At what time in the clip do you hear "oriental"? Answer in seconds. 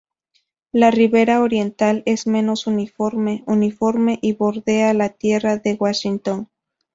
1.43-2.01